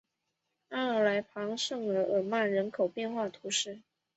[0.69, 3.81] 阿尔来旁圣日耳曼人口变化图示